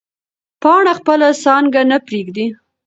پاڼه 0.61 0.93
خپله 0.99 1.27
څانګه 1.43 1.81
نه 1.91 1.97
پرېږدي. 2.05 2.47